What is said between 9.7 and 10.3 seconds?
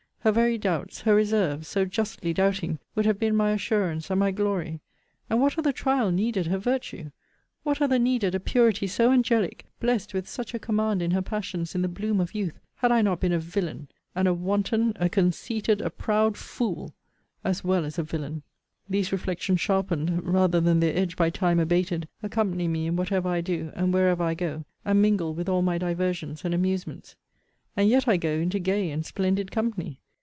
(blessed with